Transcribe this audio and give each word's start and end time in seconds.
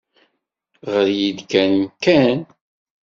Ɣer-iyi-d 0.91 1.39
kan 1.51 1.73
Ken. 2.03 2.39